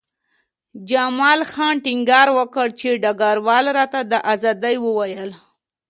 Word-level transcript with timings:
جمال 0.89 1.39
خان 1.51 1.75
ټینګار 1.85 2.27
وکړ 2.37 2.67
چې 2.79 2.99
ډګروال 3.03 3.65
راته 3.77 3.99
د 4.11 4.13
ازادۍ 4.33 4.75
وویل 4.85 5.31